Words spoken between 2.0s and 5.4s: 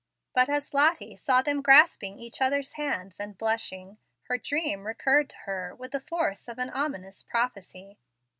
each other's hands and blushing, her dream recurred to